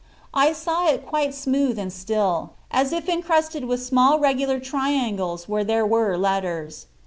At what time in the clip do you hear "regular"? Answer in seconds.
4.17-4.59